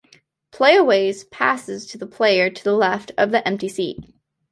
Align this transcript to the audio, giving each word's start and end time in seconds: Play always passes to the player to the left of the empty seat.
Play 0.49 0.77
always 0.77 1.25
passes 1.25 1.85
to 1.85 1.97
the 1.99 2.07
player 2.07 2.49
to 2.49 2.63
the 2.63 2.73
left 2.73 3.11
of 3.19 3.29
the 3.29 3.47
empty 3.47 3.69
seat. 3.69 3.99